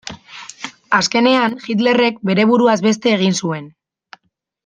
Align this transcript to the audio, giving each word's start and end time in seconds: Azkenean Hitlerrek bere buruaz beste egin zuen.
Azkenean 0.99 1.53
Hitlerrek 1.73 2.17
bere 2.31 2.47
buruaz 2.53 2.77
beste 2.89 3.13
egin 3.19 3.39
zuen. 3.45 3.71